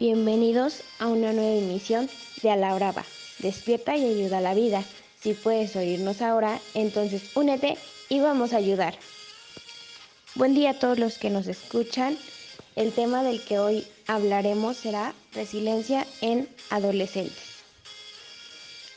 [0.00, 2.08] Bienvenidos a una nueva emisión
[2.42, 3.04] de A la Brava.
[3.38, 4.82] Despierta y ayuda a la vida.
[5.20, 7.76] Si puedes oírnos ahora, entonces únete
[8.08, 8.94] y vamos a ayudar.
[10.36, 12.16] Buen día a todos los que nos escuchan.
[12.76, 17.60] El tema del que hoy hablaremos será resiliencia en adolescentes.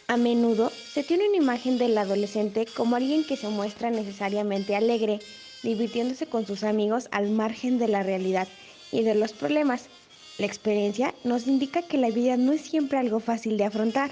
[0.07, 5.19] A menudo se tiene una imagen del adolescente como alguien que se muestra necesariamente alegre,
[5.63, 8.47] divirtiéndose con sus amigos al margen de la realidad
[8.93, 9.89] y de los problemas.
[10.39, 14.11] La experiencia nos indica que la vida no es siempre algo fácil de afrontar.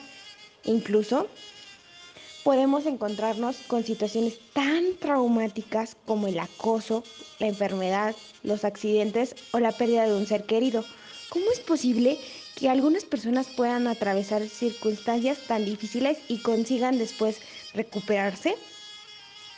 [0.65, 1.27] Incluso
[2.43, 7.03] podemos encontrarnos con situaciones tan traumáticas como el acoso,
[7.39, 10.85] la enfermedad, los accidentes o la pérdida de un ser querido.
[11.29, 12.19] ¿Cómo es posible
[12.55, 17.41] que algunas personas puedan atravesar circunstancias tan difíciles y consigan después
[17.73, 18.55] recuperarse?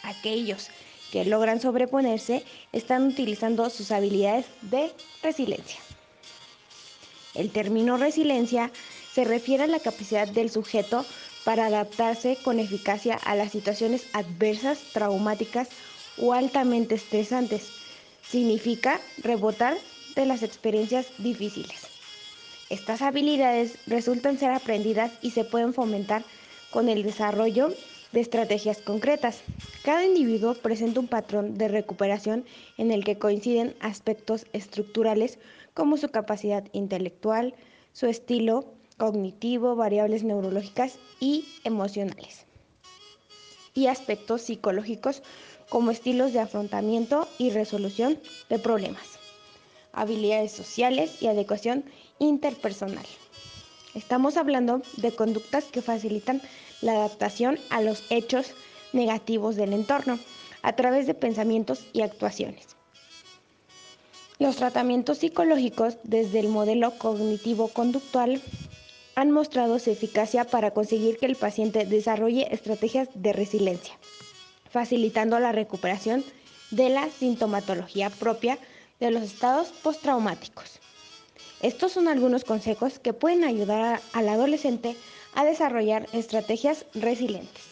[0.03, 0.69] Aquellos
[1.11, 5.79] que logran sobreponerse están utilizando sus habilidades de resiliencia.
[7.35, 8.71] El término resiliencia
[9.11, 11.05] se refiere a la capacidad del sujeto
[11.43, 15.69] para adaptarse con eficacia a las situaciones adversas, traumáticas
[16.17, 17.69] o altamente estresantes.
[18.29, 19.77] Significa rebotar
[20.15, 21.87] de las experiencias difíciles.
[22.69, 26.23] Estas habilidades resultan ser aprendidas y se pueden fomentar
[26.71, 27.73] con el desarrollo
[28.13, 29.41] de estrategias concretas.
[29.83, 32.45] Cada individuo presenta un patrón de recuperación
[32.77, 35.39] en el que coinciden aspectos estructurales
[35.73, 37.55] como su capacidad intelectual,
[37.93, 42.45] su estilo cognitivo, variables neurológicas y emocionales,
[43.73, 45.23] y aspectos psicológicos
[45.69, 49.19] como estilos de afrontamiento y resolución de problemas,
[49.91, 51.85] habilidades sociales y adecuación
[52.19, 53.05] interpersonal.
[53.95, 56.41] Estamos hablando de conductas que facilitan
[56.81, 58.53] la adaptación a los hechos
[58.91, 60.19] negativos del entorno
[60.61, 62.75] a través de pensamientos y actuaciones.
[64.43, 68.41] Los tratamientos psicológicos desde el modelo cognitivo-conductual
[69.15, 73.97] han mostrado su eficacia para conseguir que el paciente desarrolle estrategias de resiliencia,
[74.69, 76.25] facilitando la recuperación
[76.71, 78.59] de la sintomatología propia
[78.99, 80.81] de los estados postraumáticos.
[81.61, 84.97] Estos son algunos consejos que pueden ayudar al adolescente
[85.35, 87.63] a desarrollar estrategias resilientes.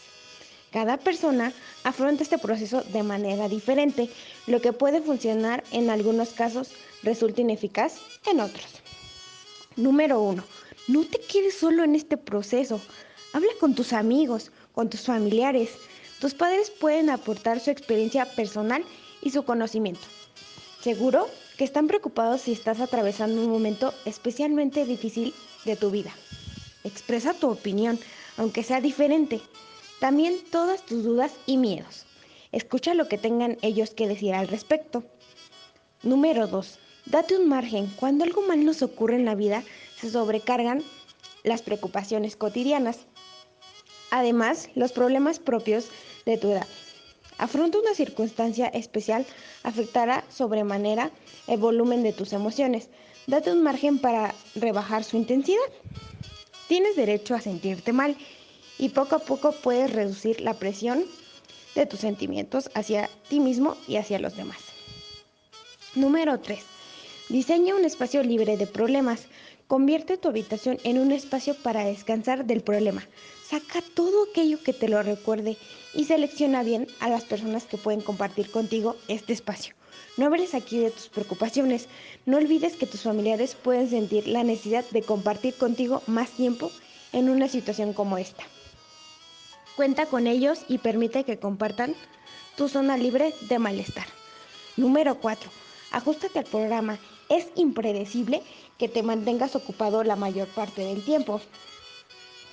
[0.71, 1.51] Cada persona
[1.83, 4.09] afronta este proceso de manera diferente,
[4.47, 6.71] lo que puede funcionar en algunos casos
[7.03, 8.65] resulta ineficaz en otros.
[9.75, 10.41] Número 1.
[10.87, 12.79] No te quedes solo en este proceso.
[13.33, 15.71] Habla con tus amigos, con tus familiares.
[16.21, 18.85] Tus padres pueden aportar su experiencia personal
[19.21, 20.07] y su conocimiento.
[20.81, 21.27] Seguro
[21.57, 25.33] que están preocupados si estás atravesando un momento especialmente difícil
[25.65, 26.13] de tu vida.
[26.85, 27.99] Expresa tu opinión,
[28.37, 29.41] aunque sea diferente.
[30.01, 32.07] También todas tus dudas y miedos.
[32.51, 35.03] Escucha lo que tengan ellos que decir al respecto.
[36.01, 36.79] Número 2.
[37.05, 37.85] Date un margen.
[37.99, 39.63] Cuando algo mal nos ocurre en la vida,
[39.99, 40.81] se sobrecargan
[41.43, 43.05] las preocupaciones cotidianas.
[44.09, 45.89] Además, los problemas propios
[46.25, 46.67] de tu edad.
[47.37, 49.23] Afronta una circunstancia especial,
[49.61, 51.11] afectará sobremanera
[51.45, 52.89] el volumen de tus emociones.
[53.27, 55.61] Date un margen para rebajar su intensidad.
[56.67, 58.17] Tienes derecho a sentirte mal
[58.81, 61.05] y poco a poco puedes reducir la presión
[61.75, 64.57] de tus sentimientos hacia ti mismo y hacia los demás.
[65.93, 66.59] Número 3.
[67.29, 69.27] Diseña un espacio libre de problemas.
[69.67, 73.07] Convierte tu habitación en un espacio para descansar del problema.
[73.47, 75.57] Saca todo aquello que te lo recuerde
[75.93, 79.75] y selecciona bien a las personas que pueden compartir contigo este espacio.
[80.17, 81.87] No hables aquí de tus preocupaciones.
[82.25, 86.71] No olvides que tus familiares pueden sentir la necesidad de compartir contigo más tiempo
[87.13, 88.43] en una situación como esta.
[89.81, 91.95] Cuenta con ellos y permite que compartan
[92.55, 94.05] tu zona libre de malestar.
[94.77, 95.49] Número 4.
[95.89, 96.99] Ajustate al programa.
[97.29, 98.43] Es impredecible
[98.77, 101.41] que te mantengas ocupado la mayor parte del tiempo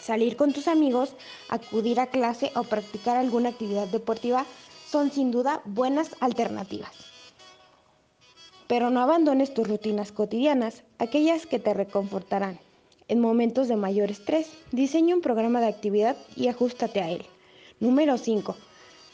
[0.01, 1.17] salir con tus amigos,
[1.51, 4.47] acudir a clase o practicar alguna actividad deportiva
[4.91, 6.93] son sin duda buenas alternativas.
[8.69, 12.59] Pero no abandones tus rutinas cotidianas, aquellas que te reconfortarán.
[13.09, 17.25] En momentos de mayor estrés, diseña un programa de actividad y ajustate a él.
[17.81, 18.55] Número 5.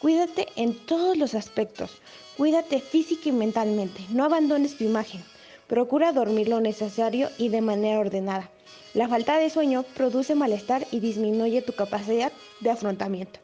[0.00, 1.93] Cuídate en todos los aspectos.
[2.37, 4.00] Cuídate física y mentalmente.
[4.11, 5.23] No abandones tu imagen.
[5.69, 8.50] Procura dormir lo necesario y de manera ordenada.
[8.94, 13.38] La falta de sueño produce malestar y disminuye tu capacidad de afrontamiento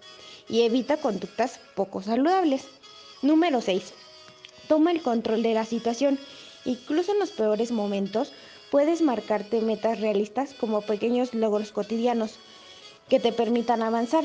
[0.48, 2.66] y evita conductas poco saludables.
[3.22, 3.94] Número 6.
[4.66, 6.18] Toma el control de la situación.
[6.64, 8.32] Incluso en los peores momentos
[8.70, 12.38] puedes marcarte metas realistas como pequeños logros cotidianos
[13.08, 14.24] que te permitan avanzar.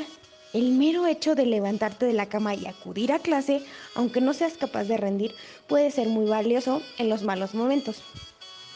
[0.53, 3.61] El mero hecho de levantarte de la cama y acudir a clase,
[3.95, 5.33] aunque no seas capaz de rendir,
[5.67, 8.03] puede ser muy valioso en los malos momentos.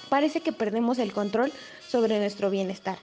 [0.09, 1.51] parece que perdemos el control
[1.87, 2.97] sobre nuestro bienestar.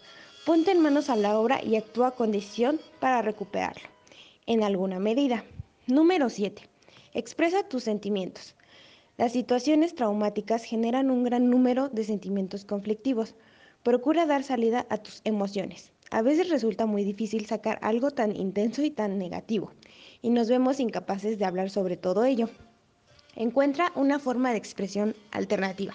[0.45, 3.89] Ponte en manos a la obra y actúa con decisión para recuperarlo,
[4.47, 5.45] en alguna medida.
[5.87, 6.69] Número 7.
[7.15, 8.57] Expresa tus sentimientos.
[9.19, 13.35] Las situaciones traumáticas generan un gran número de sentimientos conflictivos.
[13.83, 15.91] Procura dar salida a tus emociones.
[16.11, 19.73] A veces resulta muy difícil sacar algo tan intenso y tan negativo,
[20.21, 22.51] y nos vemos incapaces de hablar sobre todo ello.
[23.37, 25.95] Encuentra una forma de expresión alternativa.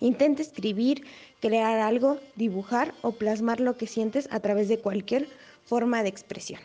[0.00, 1.04] Intenta escribir,
[1.40, 5.28] crear algo, dibujar o plasmar lo que sientes a través de cualquier
[5.64, 6.60] forma de expresión.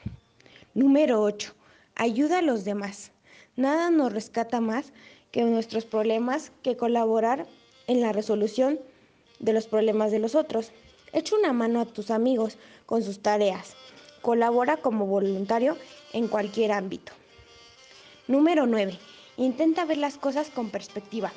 [0.73, 1.53] Número 8.
[1.95, 3.11] Ayuda a los demás.
[3.57, 4.93] Nada nos rescata más
[5.31, 7.45] que nuestros problemas que colaborar
[7.87, 8.79] en la resolución
[9.39, 10.71] de los problemas de los otros.
[11.11, 13.75] Echa una mano a tus amigos con sus tareas.
[14.21, 15.77] Colabora como voluntario
[16.13, 17.13] en cualquier ámbito.
[18.27, 18.97] Número 9.
[19.37, 21.31] Intenta ver las cosas con perspectiva.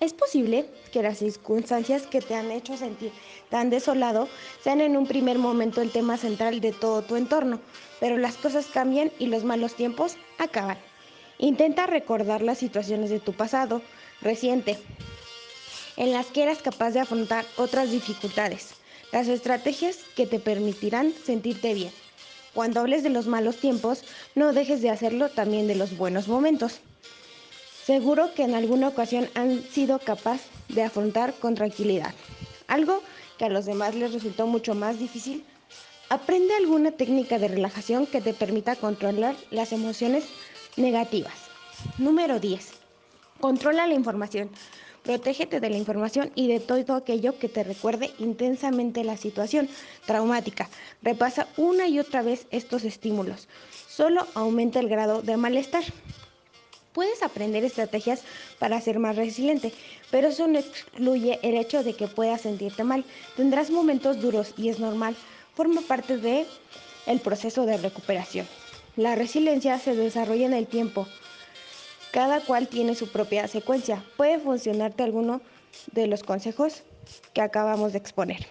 [0.00, 3.12] Es posible que las circunstancias que te han hecho sentir
[3.50, 4.28] tan desolado
[4.64, 7.60] sean en un primer momento el tema central de todo tu entorno,
[8.00, 10.78] pero las cosas cambian y los malos tiempos acaban.
[11.42, 13.80] Intenta recordar las situaciones de tu pasado
[14.20, 14.76] reciente
[15.96, 18.74] en las que eras capaz de afrontar otras dificultades,
[19.10, 21.92] las estrategias que te permitirán sentirte bien.
[22.52, 24.04] Cuando hables de los malos tiempos,
[24.34, 26.80] no dejes de hacerlo también de los buenos momentos.
[27.86, 32.12] Seguro que en alguna ocasión han sido capaz de afrontar con tranquilidad.
[32.68, 33.02] Algo
[33.38, 35.42] que a los demás les resultó mucho más difícil.
[36.10, 40.24] Aprende alguna técnica de relajación que te permita controlar las emociones
[40.76, 41.34] negativas.
[41.98, 42.72] Número 10.
[43.40, 44.50] Controla la información.
[45.02, 49.68] Protégete de la información y de todo aquello que te recuerde intensamente la situación
[50.04, 50.68] traumática.
[51.02, 53.48] Repasa una y otra vez estos estímulos.
[53.88, 55.84] Solo aumenta el grado de malestar.
[56.92, 58.22] Puedes aprender estrategias
[58.58, 59.72] para ser más resiliente,
[60.10, 63.04] pero eso no excluye el hecho de que puedas sentirte mal.
[63.36, 65.16] Tendrás momentos duros y es normal.
[65.54, 66.46] Forma parte de
[67.06, 68.46] el proceso de recuperación.
[68.96, 71.06] La resiliencia se desarrolla en el tiempo.
[72.12, 74.04] Cada cual tiene su propia secuencia.
[74.16, 75.40] Puede funcionarte alguno
[75.92, 76.82] de los consejos
[77.32, 78.46] que acabamos de exponer.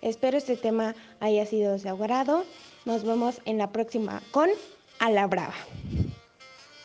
[0.00, 2.44] Espero este tema haya sido de agrado.
[2.84, 4.48] Nos vemos en la próxima con
[5.00, 5.54] A la Brava.